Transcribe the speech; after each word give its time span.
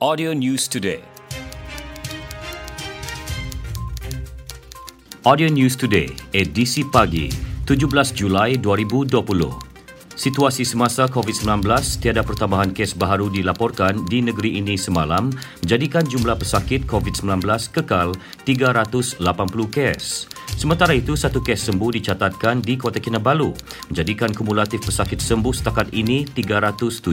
Audio 0.00 0.32
News 0.32 0.64
Today. 0.64 1.04
Audio 5.28 5.52
News 5.52 5.76
Today, 5.76 6.08
edisi 6.32 6.88
pagi, 6.88 7.28
17 7.68 8.16
Julai 8.16 8.56
2020. 8.56 9.20
Situasi 10.16 10.64
semasa 10.64 11.04
COVID-19, 11.04 11.68
tiada 12.00 12.24
pertambahan 12.24 12.72
kes 12.72 12.96
baharu 12.96 13.28
dilaporkan 13.28 14.08
di 14.08 14.24
negeri 14.24 14.56
ini 14.56 14.80
semalam 14.80 15.28
menjadikan 15.60 16.08
jumlah 16.08 16.40
pesakit 16.40 16.88
COVID-19 16.88 17.44
kekal 17.68 18.16
380 18.48 19.20
kes. 19.68 20.24
Sementara 20.56 20.96
itu, 20.96 21.14
satu 21.14 21.44
kes 21.44 21.70
sembuh 21.70 21.90
dicatatkan 21.94 22.64
di 22.64 22.74
Kota 22.80 22.98
Kinabalu, 22.98 23.52
menjadikan 23.92 24.32
kumulatif 24.34 24.82
pesakit 24.86 25.20
sembuh 25.20 25.54
setakat 25.54 25.92
ini 25.94 26.26
370. 26.26 27.10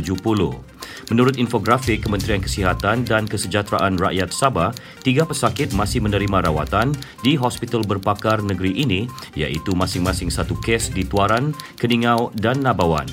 Menurut 1.13 1.35
infografik 1.39 2.03
Kementerian 2.03 2.43
Kesihatan 2.43 3.07
dan 3.07 3.23
Kesejahteraan 3.29 3.95
Rakyat 3.95 4.33
Sabah, 4.33 4.75
tiga 5.03 5.23
pesakit 5.23 5.71
masih 5.71 6.03
menerima 6.03 6.49
rawatan 6.49 6.91
di 7.23 7.39
hospital 7.39 7.85
berpakar 7.87 8.43
negeri 8.43 8.75
ini 8.83 9.07
iaitu 9.37 9.71
masing-masing 9.77 10.27
satu 10.27 10.57
kes 10.59 10.91
di 10.91 11.07
Tuaran, 11.07 11.55
Keningau 11.79 12.33
dan 12.35 12.59
Nabawan. 12.59 13.07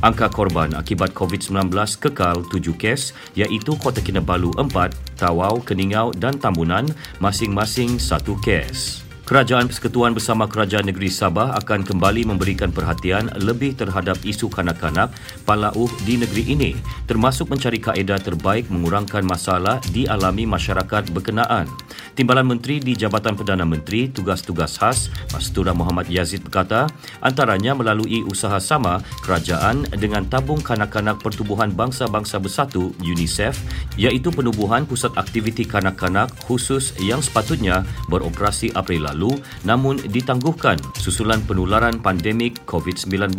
Angka 0.00 0.32
korban 0.32 0.72
akibat 0.72 1.12
COVID-19 1.12 1.76
kekal 2.00 2.40
tujuh 2.48 2.72
kes 2.80 3.12
iaitu 3.36 3.76
Kota 3.76 4.00
Kinabalu 4.00 4.48
4, 4.56 5.20
Tawau, 5.20 5.60
Keningau 5.60 6.16
dan 6.16 6.40
Tambunan 6.40 6.88
masing-masing 7.20 8.00
satu 8.00 8.32
kes. 8.40 9.09
Kerajaan 9.30 9.70
Persekutuan 9.70 10.10
bersama 10.10 10.50
Kerajaan 10.50 10.90
Negeri 10.90 11.06
Sabah 11.06 11.54
akan 11.62 11.86
kembali 11.86 12.26
memberikan 12.34 12.74
perhatian 12.74 13.30
lebih 13.38 13.78
terhadap 13.78 14.18
isu 14.26 14.50
kanak-kanak 14.50 15.14
palauh 15.46 15.86
di 16.02 16.18
negeri 16.18 16.50
ini 16.50 16.74
termasuk 17.06 17.46
mencari 17.46 17.78
kaedah 17.78 18.18
terbaik 18.18 18.66
mengurangkan 18.74 19.22
masalah 19.22 19.78
dialami 19.94 20.50
masyarakat 20.50 21.14
berkenaan. 21.14 21.70
Timbalan 22.20 22.52
Menteri 22.52 22.84
di 22.84 22.92
Jabatan 22.92 23.32
Perdana 23.32 23.64
Menteri 23.64 24.12
Tugas-Tugas 24.12 24.76
Khas 24.76 25.08
Mastura 25.32 25.72
Muhammad 25.72 26.04
Yazid 26.04 26.44
berkata 26.44 26.84
antaranya 27.24 27.72
melalui 27.72 28.20
usaha 28.28 28.60
sama 28.60 29.00
kerajaan 29.24 29.88
dengan 29.96 30.28
tabung 30.28 30.60
kanak-kanak 30.60 31.16
Pertubuhan 31.24 31.72
Bangsa-Bangsa 31.72 32.36
Bersatu 32.36 32.92
UNICEF 33.00 33.56
iaitu 33.96 34.28
penubuhan 34.28 34.84
pusat 34.84 35.16
aktiviti 35.16 35.64
kanak-kanak 35.64 36.28
khusus 36.44 36.92
yang 37.00 37.24
sepatutnya 37.24 37.88
beroperasi 38.12 38.68
April 38.76 39.08
lalu 39.08 39.40
namun 39.64 39.96
ditangguhkan 40.12 40.76
susulan 41.00 41.40
penularan 41.48 42.04
pandemik 42.04 42.60
COVID-19. 42.68 43.32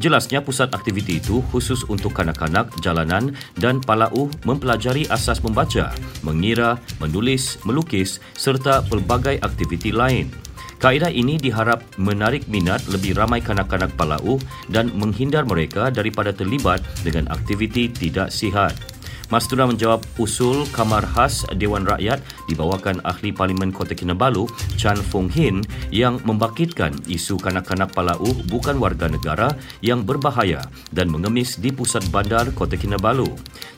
Jelasnya 0.00 0.40
pusat 0.40 0.72
aktiviti 0.72 1.20
itu 1.20 1.44
khusus 1.52 1.84
untuk 1.92 2.16
kanak-kanak 2.16 2.72
jalanan 2.80 3.36
dan 3.60 3.84
palauh 3.84 4.32
mempelajari 4.48 5.04
asas 5.12 5.44
membaca, 5.44 5.92
mengira, 6.24 6.80
menulis, 7.04 7.60
melukis 7.68 8.16
serta 8.32 8.80
pelbagai 8.88 9.36
aktiviti 9.44 9.92
lain. 9.92 10.32
Kaedah 10.80 11.12
ini 11.12 11.36
diharap 11.36 11.84
menarik 12.00 12.48
minat 12.48 12.80
lebih 12.88 13.12
ramai 13.12 13.44
kanak-kanak 13.44 13.92
palauh 14.00 14.40
dan 14.72 14.88
menghindar 14.96 15.44
mereka 15.44 15.92
daripada 15.92 16.32
terlibat 16.32 16.80
dengan 17.04 17.28
aktiviti 17.28 17.92
tidak 17.92 18.32
sihat. 18.32 18.72
Mastura 19.30 19.62
menjawab 19.62 20.02
usul 20.18 20.66
Kamar 20.74 21.06
Khas 21.06 21.46
Dewan 21.54 21.86
Rakyat 21.86 22.18
dibawakan 22.50 22.98
Ahli 23.06 23.30
Parlimen 23.30 23.70
Kota 23.70 23.94
Kinabalu, 23.94 24.50
Chan 24.74 24.98
Fong 24.98 25.30
Hin, 25.30 25.62
yang 25.94 26.18
membangkitkan 26.26 26.90
isu 27.06 27.38
kanak-kanak 27.38 27.94
palauh 27.94 28.34
bukan 28.50 28.82
warga 28.82 29.06
negara 29.06 29.54
yang 29.86 30.02
berbahaya 30.02 30.66
dan 30.90 31.14
mengemis 31.14 31.62
di 31.62 31.70
pusat 31.70 32.02
bandar 32.10 32.50
Kota 32.58 32.74
Kinabalu. 32.74 33.30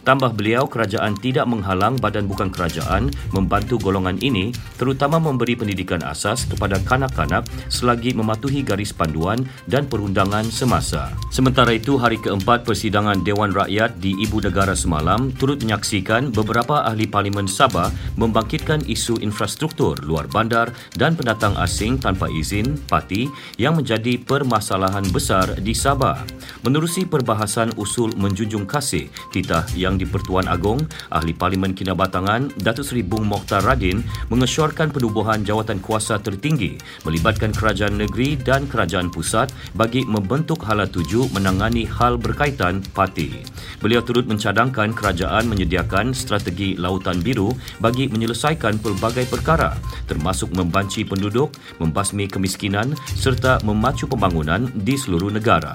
Tambah 0.02 0.34
beliau, 0.34 0.66
kerajaan 0.66 1.14
tidak 1.20 1.46
menghalang 1.46 2.00
badan 2.00 2.26
bukan 2.26 2.50
kerajaan 2.50 3.12
membantu 3.30 3.78
golongan 3.78 4.18
ini 4.18 4.50
terutama 4.80 5.22
memberi 5.22 5.54
pendidikan 5.54 6.02
asas 6.02 6.48
kepada 6.48 6.80
kanak-kanak 6.82 7.46
selagi 7.70 8.16
mematuhi 8.16 8.66
garis 8.66 8.90
panduan 8.90 9.44
dan 9.68 9.86
perundangan 9.86 10.48
semasa. 10.48 11.14
Sementara 11.30 11.76
itu, 11.76 12.00
hari 12.00 12.18
keempat 12.18 12.66
persidangan 12.66 13.20
Dewan 13.22 13.54
Rakyat 13.54 14.02
di 14.02 14.16
Ibu 14.26 14.42
Negara 14.42 14.74
semalam 14.74 15.30
turut 15.42 15.58
menyaksikan 15.58 16.30
beberapa 16.30 16.86
ahli 16.86 17.10
parlimen 17.10 17.50
Sabah 17.50 17.90
membangkitkan 18.14 18.86
isu 18.86 19.18
infrastruktur 19.18 19.98
luar 20.06 20.30
bandar 20.30 20.70
dan 20.94 21.18
pendatang 21.18 21.58
asing 21.58 21.98
tanpa 21.98 22.30
izin 22.30 22.78
parti 22.86 23.26
yang 23.58 23.74
menjadi 23.74 24.22
permasalahan 24.22 25.02
besar 25.10 25.58
di 25.58 25.74
Sabah. 25.74 26.22
Menerusi 26.62 27.02
perbahasan 27.10 27.74
usul 27.74 28.14
menjunjung 28.14 28.70
kasih 28.70 29.10
titah 29.34 29.66
yang 29.74 29.98
di 29.98 30.06
Pertuan 30.06 30.46
Agong, 30.46 30.78
ahli 31.10 31.34
parlimen 31.34 31.74
Kinabatangan 31.74 32.62
Datuk 32.62 32.86
Seri 32.86 33.02
Bung 33.02 33.26
Mokhtar 33.26 33.66
Radin 33.66 33.98
mengesyorkan 34.30 34.94
penubuhan 34.94 35.42
jawatan 35.42 35.82
kuasa 35.82 36.22
tertinggi 36.22 36.78
melibatkan 37.02 37.50
kerajaan 37.50 37.98
negeri 37.98 38.38
dan 38.38 38.70
kerajaan 38.70 39.10
pusat 39.10 39.50
bagi 39.74 40.06
membentuk 40.06 40.62
hala 40.62 40.86
tuju 40.86 41.34
menangani 41.34 41.82
hal 41.82 42.14
berkaitan 42.14 42.78
parti. 42.94 43.42
Beliau 43.82 44.06
turut 44.06 44.30
mencadangkan 44.30 44.94
kerajaan 44.94 45.31
kerajaan 45.32 45.48
menyediakan 45.48 46.06
strategi 46.12 46.76
lautan 46.76 47.24
biru 47.24 47.56
bagi 47.80 48.04
menyelesaikan 48.12 48.76
pelbagai 48.84 49.24
perkara 49.32 49.72
termasuk 50.04 50.52
membanci 50.52 51.08
penduduk, 51.08 51.56
membasmi 51.80 52.28
kemiskinan 52.28 52.92
serta 53.16 53.56
memacu 53.64 54.04
pembangunan 54.04 54.68
di 54.76 54.92
seluruh 54.92 55.32
negara. 55.32 55.72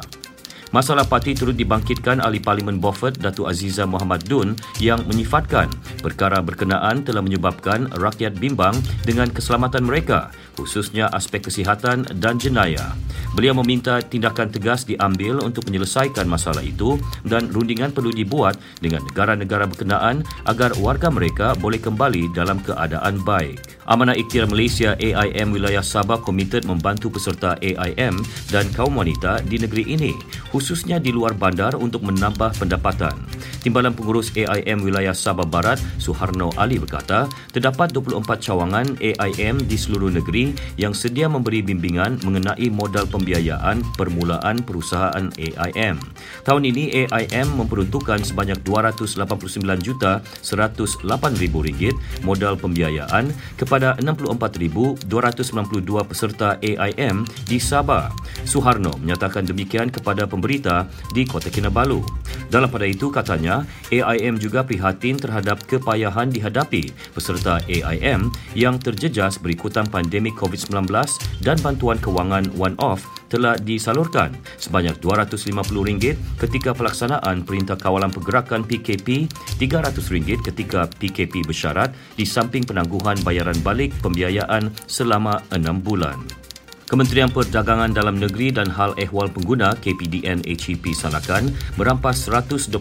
Masalah 0.76 1.08
parti 1.08 1.32
turut 1.32 1.56
dibangkitkan 1.56 2.20
ahli 2.20 2.44
Parlimen 2.44 2.84
Beaufort 2.84 3.16
Datuk 3.16 3.48
Aziza 3.48 3.88
Muhammad 3.88 4.28
Dun 4.28 4.52
yang 4.84 5.00
menyifatkan 5.08 5.72
perkara 6.04 6.44
berkenaan 6.44 7.08
telah 7.08 7.24
menyebabkan 7.24 7.88
rakyat 7.96 8.36
bimbang 8.36 8.76
dengan 9.08 9.32
keselamatan 9.32 9.88
mereka 9.88 10.28
khususnya 10.58 11.08
aspek 11.14 11.48
kesihatan 11.48 12.04
dan 12.18 12.42
jenayah. 12.42 12.98
Beliau 13.38 13.54
meminta 13.54 14.02
tindakan 14.02 14.50
tegas 14.50 14.84
diambil 14.84 15.40
untuk 15.46 15.70
menyelesaikan 15.70 16.26
masalah 16.26 16.66
itu 16.66 16.98
dan 17.22 17.48
rundingan 17.54 17.94
perlu 17.94 18.10
dibuat 18.10 18.58
dengan 18.82 19.06
negara-negara 19.06 19.70
berkenaan 19.70 20.26
agar 20.50 20.74
warga 20.82 21.14
mereka 21.14 21.54
boleh 21.56 21.78
kembali 21.78 22.34
dalam 22.34 22.58
keadaan 22.66 23.22
baik. 23.22 23.62
Amanah 23.88 24.20
Ikhtiar 24.20 24.52
Malaysia 24.52 25.00
AIM 25.00 25.56
Wilayah 25.56 25.80
Sabah 25.80 26.20
komited 26.20 26.68
membantu 26.68 27.08
peserta 27.08 27.56
AIM 27.64 28.20
dan 28.52 28.68
kaum 28.76 29.00
wanita 29.00 29.40
di 29.48 29.64
negeri 29.64 29.88
ini, 29.88 30.12
khususnya 30.52 31.00
di 31.00 31.16
luar 31.16 31.32
bandar 31.32 31.72
untuk 31.80 32.04
menambah 32.04 32.60
pendapatan. 32.60 33.16
Timbalan 33.64 33.96
Pengurus 33.96 34.36
AIM 34.36 34.84
Wilayah 34.84 35.16
Sabah 35.16 35.48
Barat, 35.48 35.80
Suharno 36.04 36.52
Ali 36.60 36.84
berkata, 36.84 37.32
terdapat 37.56 37.96
24 37.96 38.28
cawangan 38.44 39.00
AIM 39.00 39.64
di 39.64 39.80
seluruh 39.80 40.12
negeri 40.12 40.52
yang 40.76 40.92
sedia 40.92 41.32
memberi 41.32 41.64
bimbingan 41.64 42.20
mengenai 42.28 42.68
modal 42.68 43.08
pembiayaan 43.08 43.88
permulaan 43.96 44.68
perusahaan 44.68 45.32
AIM. 45.40 45.96
Tahun 46.44 46.64
ini 46.68 47.08
AIM 47.08 47.56
memperuntukkan 47.56 48.20
sebanyak 48.24 48.60
289 48.68 49.64
juta 49.80 50.20
108 50.44 51.08
ribu 51.40 51.64
ringgit 51.64 51.96
modal 52.28 52.60
pembiayaan 52.60 53.32
kepada 53.56 53.77
kepada 53.78 53.94
64,292 54.02 55.06
peserta 56.10 56.58
AIM 56.66 57.30
di 57.46 57.62
Sabah. 57.62 58.10
Suharno 58.42 58.90
menyatakan 58.98 59.46
demikian 59.46 59.94
kepada 59.94 60.26
pemberita 60.26 60.90
di 61.14 61.30
Kota 61.30 61.54
Kinabalu. 61.54 62.02
Dalam 62.48 62.72
pada 62.72 62.88
itu 62.88 63.12
katanya, 63.12 63.68
AIM 63.92 64.40
juga 64.40 64.64
prihatin 64.64 65.20
terhadap 65.20 65.60
kepayahan 65.68 66.32
dihadapi 66.32 66.92
peserta 67.12 67.60
AIM 67.68 68.32
yang 68.56 68.80
terjejas 68.80 69.36
berikutan 69.40 69.84
pandemik 69.88 70.36
COVID-19 70.40 70.88
dan 71.44 71.58
bantuan 71.60 72.00
kewangan 72.00 72.48
one-off 72.56 73.04
telah 73.28 73.60
disalurkan 73.60 74.32
sebanyak 74.56 74.96
RM250 75.04 76.16
ketika 76.40 76.72
pelaksanaan 76.72 77.44
Perintah 77.44 77.76
Kawalan 77.76 78.12
Pergerakan 78.12 78.64
PKP, 78.64 79.28
RM300 79.60 80.40
ketika 80.48 80.88
PKP 80.88 81.44
bersyarat 81.44 81.92
di 82.16 82.24
samping 82.24 82.64
penangguhan 82.64 83.20
bayaran 83.28 83.58
balik 83.62 83.92
pembiayaan 84.00 84.72
selama 84.88 85.44
enam 85.52 85.84
bulan. 85.84 86.47
Kementerian 86.88 87.28
Perdagangan 87.28 87.92
Dalam 87.92 88.16
Negeri 88.16 88.48
dan 88.48 88.72
Hal 88.72 88.96
Ehwal 88.96 89.28
Pengguna 89.28 89.76
KPDN 89.76 90.40
HEP 90.48 90.96
Sanakan 90.96 91.52
merampas 91.76 92.32
128 92.32 92.72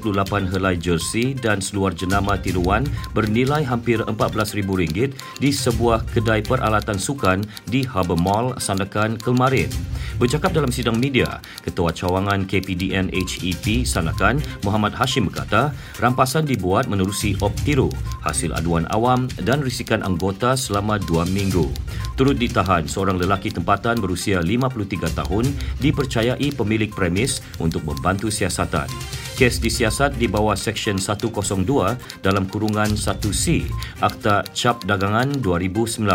helai 0.46 0.78
jersey 0.78 1.34
dan 1.34 1.58
seluar 1.58 1.90
jenama 1.90 2.38
tiruan 2.38 2.86
bernilai 3.18 3.66
hampir 3.66 3.98
RM14,000 4.06 5.10
di 5.42 5.50
sebuah 5.50 6.06
kedai 6.14 6.46
peralatan 6.46 7.02
sukan 7.02 7.42
di 7.66 7.82
Harbour 7.82 8.14
Mall 8.14 8.54
Sanakan 8.62 9.18
Kelmarin. 9.18 9.74
Bercakap 10.22 10.54
dalam 10.54 10.70
sidang 10.70 11.02
media, 11.02 11.42
Ketua 11.66 11.90
Cawangan 11.90 12.46
KPDN 12.46 13.10
HEP 13.10 13.82
Sanakan 13.82 14.38
Muhammad 14.62 14.94
Hashim 14.94 15.26
berkata, 15.26 15.74
rampasan 15.98 16.46
dibuat 16.46 16.86
menerusi 16.86 17.34
optiru, 17.42 17.90
hasil 18.22 18.54
aduan 18.54 18.86
awam 18.94 19.26
dan 19.42 19.66
risikan 19.66 20.06
anggota 20.06 20.54
selama 20.54 21.02
dua 21.02 21.26
minggu. 21.26 21.66
Turut 22.16 22.40
ditahan 22.40 22.88
seorang 22.88 23.20
lelaki 23.20 23.52
tempatan 23.52 24.00
berusia 24.00 24.40
53 24.40 25.12
tahun 25.12 25.44
dipercayai 25.84 26.48
pemilik 26.56 26.88
premis 26.88 27.44
untuk 27.60 27.84
membantu 27.84 28.32
siasatan. 28.32 28.88
Kes 29.36 29.60
disiasat 29.60 30.16
di 30.16 30.24
bawah 30.32 30.56
Seksyen 30.56 30.96
102 30.96 31.60
dalam 32.24 32.48
kurungan 32.48 32.88
1C 32.96 33.68
Akta 34.00 34.40
Cap 34.56 34.80
Dagangan 34.88 35.28
2019. 35.44 36.08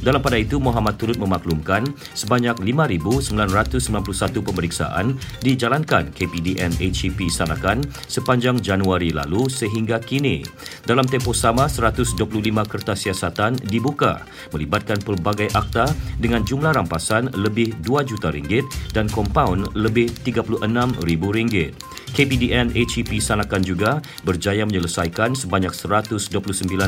Dalam 0.00 0.20
pada 0.24 0.40
itu, 0.40 0.56
Muhammad 0.56 0.96
turut 0.96 1.20
memaklumkan 1.20 1.84
sebanyak 2.16 2.56
5,991 2.64 4.40
pemeriksaan 4.40 5.20
dijalankan 5.44 6.08
KPDN 6.16 6.80
HEP 6.80 7.28
Sanakan 7.28 7.84
sepanjang 8.08 8.56
Januari 8.64 9.12
lalu 9.12 9.52
sehingga 9.52 10.00
kini. 10.00 10.40
Dalam 10.88 11.04
tempoh 11.04 11.36
sama, 11.36 11.68
125 11.68 12.16
kertas 12.64 13.04
siasatan 13.04 13.60
dibuka 13.68 14.24
melibatkan 14.56 14.96
pelbagai 15.04 15.52
akta 15.52 15.92
dengan 16.16 16.40
jumlah 16.40 16.72
rampasan 16.72 17.36
lebih 17.36 17.76
2 17.84 18.00
juta 18.08 18.32
ringgit 18.32 18.64
dan 18.96 19.12
kompaun 19.12 19.68
lebih 19.76 20.08
RM36,000. 20.24 21.89
KPDN 22.12 22.74
HEP 22.74 23.22
Sanakan 23.22 23.62
juga 23.62 24.02
berjaya 24.26 24.66
menyelesaikan 24.66 25.34
sebanyak 25.34 25.74
129 25.74 26.26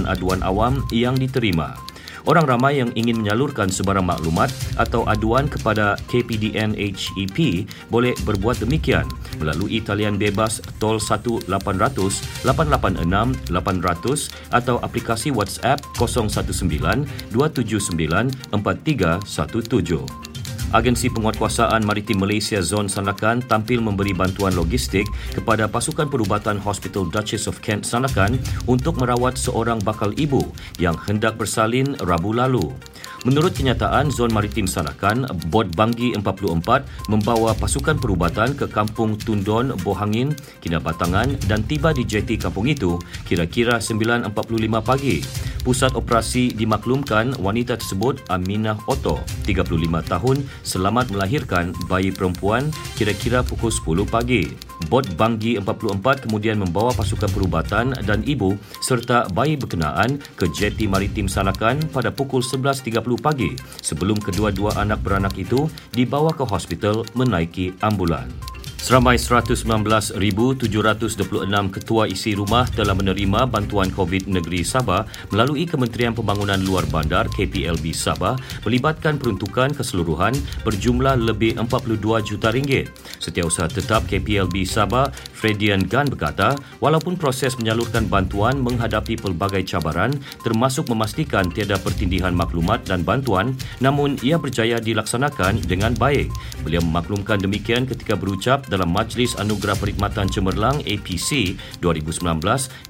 aduan 0.07 0.43
awam 0.43 0.83
yang 0.91 1.15
diterima. 1.15 1.79
Orang 2.23 2.47
ramai 2.47 2.79
yang 2.79 2.95
ingin 2.95 3.19
menyalurkan 3.19 3.67
sebarang 3.67 4.07
maklumat 4.07 4.47
atau 4.79 5.03
aduan 5.11 5.51
kepada 5.51 5.99
KPDN 6.07 6.79
HEP 6.79 7.67
boleh 7.91 8.15
berbuat 8.23 8.63
demikian 8.63 9.11
melalui 9.43 9.83
talian 9.83 10.15
bebas 10.15 10.63
tol 10.79 11.03
1800 11.03 11.51
886 11.51 12.71
800 13.51 14.55
atau 14.55 14.79
aplikasi 14.87 15.35
WhatsApp 15.35 15.83
019 15.99 16.55
279 17.35 18.55
4317. 18.55 20.31
Agensi 20.73 21.13
Penguatkuasaan 21.13 21.85
Maritim 21.85 22.25
Malaysia 22.25 22.65
Zon 22.65 22.89
Sanakan 22.89 23.45
tampil 23.45 23.85
memberi 23.85 24.17
bantuan 24.17 24.57
logistik 24.57 25.05
kepada 25.37 25.69
pasukan 25.69 26.09
perubatan 26.09 26.57
Hospital 26.57 27.13
Duchess 27.13 27.45
of 27.45 27.61
Kent 27.61 27.85
Sanakan 27.85 28.41
untuk 28.65 28.97
merawat 28.97 29.37
seorang 29.37 29.85
bakal 29.85 30.17
ibu 30.17 30.41
yang 30.81 30.97
hendak 30.97 31.37
bersalin 31.37 31.93
Rabu 32.01 32.33
lalu. 32.33 32.73
Menurut 33.23 33.55
kenyataan 33.55 34.11
Zon 34.11 34.35
Maritim 34.35 34.67
Sanakan, 34.67 35.31
Bot 35.47 35.71
Banggi 35.79 36.11
44 36.19 37.07
membawa 37.07 37.55
pasukan 37.55 37.95
perubatan 37.95 38.59
ke 38.59 38.67
Kampung 38.67 39.15
Tundon, 39.15 39.79
Bohangin, 39.87 40.35
Kinabatangan 40.59 41.39
dan 41.47 41.63
tiba 41.63 41.95
di 41.95 42.03
jeti 42.03 42.35
kampung 42.35 42.67
itu 42.67 42.99
kira-kira 43.23 43.79
9.45 43.79 44.35
pagi. 44.83 45.23
Pusat 45.63 45.95
operasi 45.95 46.51
dimaklumkan 46.59 47.39
wanita 47.39 47.79
tersebut 47.79 48.27
Aminah 48.27 48.75
Otto, 48.91 49.23
35 49.47 49.71
tahun, 50.11 50.37
selamat 50.67 51.15
melahirkan 51.15 51.71
bayi 51.87 52.11
perempuan 52.11 52.75
kira-kira 52.99 53.47
pukul 53.47 53.71
10 53.71 54.03
pagi. 54.03 54.72
Bot 54.87 55.06
Banggi 55.19 55.58
44 55.58 56.26
kemudian 56.29 56.58
membawa 56.58 56.94
pasukan 56.94 57.31
perubatan 57.31 57.94
dan 58.06 58.23
ibu 58.23 58.55
serta 58.82 59.31
bayi 59.31 59.58
berkenaan 59.58 60.19
ke 60.34 60.46
jeti 60.55 60.87
maritim 60.87 61.26
Sanakan 61.26 61.82
pada 61.90 62.11
pukul 62.14 62.43
11.30 62.43 63.02
pagi 63.19 63.55
sebelum 63.82 64.19
kedua-dua 64.19 64.79
anak 64.79 65.02
beranak 65.02 65.34
itu 65.38 65.67
dibawa 65.94 66.34
ke 66.34 66.43
hospital 66.46 67.06
menaiki 67.14 67.75
ambulan. 67.82 68.51
Seramai 68.82 69.14
119,726 69.14 70.67
ketua 71.70 72.11
isi 72.11 72.34
rumah 72.34 72.67
telah 72.67 72.99
menerima 72.99 73.46
bantuan 73.46 73.94
COVID 73.94 74.26
negeri 74.26 74.67
Sabah 74.67 75.06
melalui 75.31 75.70
Kementerian 75.70 76.11
Pembangunan 76.11 76.58
Luar 76.58 76.82
Bandar 76.90 77.31
KPLB 77.31 77.94
Sabah 77.94 78.34
melibatkan 78.67 79.23
peruntukan 79.23 79.70
keseluruhan 79.70 80.34
berjumlah 80.67 81.14
lebih 81.14 81.62
42 81.62 82.26
juta 82.26 82.50
ringgit. 82.50 82.90
Setiausaha 83.23 83.70
tetap 83.70 84.02
KPLB 84.11 84.67
Sabah, 84.67 85.14
Fredian 85.43 85.83
Gan 85.91 86.06
berkata, 86.06 86.55
walaupun 86.79 87.19
proses 87.19 87.59
menyalurkan 87.59 88.06
bantuan 88.06 88.62
menghadapi 88.62 89.19
pelbagai 89.19 89.67
cabaran 89.67 90.15
termasuk 90.47 90.87
memastikan 90.87 91.50
tiada 91.50 91.75
pertindihan 91.83 92.31
maklumat 92.31 92.87
dan 92.87 93.03
bantuan, 93.03 93.59
namun 93.83 94.15
ia 94.23 94.39
berjaya 94.39 94.79
dilaksanakan 94.79 95.59
dengan 95.67 95.99
baik. 95.99 96.31
Beliau 96.62 96.79
memaklumkan 96.87 97.43
demikian 97.43 97.91
ketika 97.91 98.15
berucap 98.15 98.71
dalam 98.71 98.94
Majlis 98.94 99.35
Anugerah 99.35 99.75
Perkhidmatan 99.75 100.31
Cemerlang 100.31 100.79
APC 100.87 101.59
2019 101.83 102.23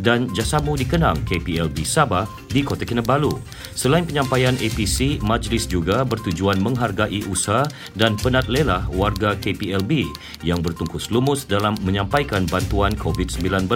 dan 0.04 0.28
Jasamu 0.36 0.76
Dikenang 0.76 1.24
KPLB 1.24 1.88
Sabah 1.88 2.28
di 2.52 2.60
Kota 2.60 2.84
Kinabalu. 2.84 3.32
Selain 3.72 4.04
penyampaian 4.04 4.52
APC, 4.60 5.24
majlis 5.24 5.64
juga 5.64 6.04
bertujuan 6.04 6.60
menghargai 6.60 7.24
usaha 7.32 7.64
dan 7.96 8.20
penat 8.20 8.52
lelah 8.52 8.84
warga 8.92 9.32
KPLB 9.40 10.04
yang 10.44 10.60
bertungkus 10.60 11.08
lumus 11.08 11.48
dalam 11.48 11.72
menyampaikan 11.80 12.41
bantuan 12.48 12.94
COVID-19 12.96 13.68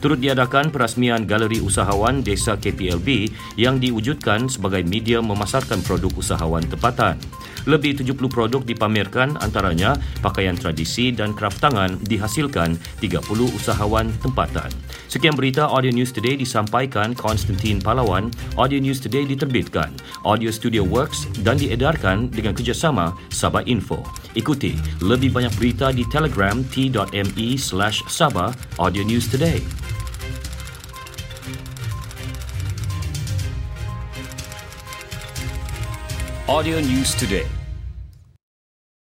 turut 0.00 0.16
diadakan 0.16 0.72
perasmian 0.72 1.28
Galeri 1.28 1.60
Usahawan 1.60 2.24
Desa 2.24 2.56
KPLB 2.56 3.28
yang 3.60 3.76
diwujudkan 3.76 4.48
sebagai 4.48 4.80
media 4.82 5.20
memasarkan 5.20 5.84
produk 5.84 6.10
usahawan 6.16 6.64
tempatan. 6.64 7.20
Lebih 7.68 8.00
70 8.00 8.16
produk 8.30 8.62
dipamerkan 8.64 9.36
antaranya 9.40 9.96
pakaian 10.24 10.56
tradisi 10.56 11.12
dan 11.12 11.36
kraft 11.36 11.60
tangan 11.60 12.00
dihasilkan 12.06 12.78
30 13.02 13.20
usahawan 13.56 14.08
tempatan. 14.24 14.70
Sekian 15.10 15.34
berita 15.34 15.66
Audio 15.66 15.90
News 15.90 16.14
Today 16.14 16.38
disampaikan 16.38 17.12
Konstantin 17.18 17.82
Palawan. 17.82 18.30
Audio 18.54 18.78
News 18.78 19.02
Today 19.02 19.26
diterbitkan 19.26 19.90
Audio 20.22 20.54
Studio 20.54 20.86
Works 20.86 21.26
dan 21.42 21.58
diedarkan 21.58 22.30
dengan 22.30 22.54
kerjasama 22.54 23.10
Sabah 23.28 23.66
Info. 23.66 24.06
Ikuti 24.38 24.78
lebih 25.02 25.34
banyak 25.34 25.50
berita 25.58 25.90
di 25.90 26.06
Telegram 26.06 26.62
t.me 26.70 27.48
slash 27.58 28.06
Sabah 28.06 28.54
Audio 28.78 29.02
News 29.02 29.26
Today. 29.26 29.60
Audio 36.50 36.80
News 36.80 37.14
Today. 37.14 37.59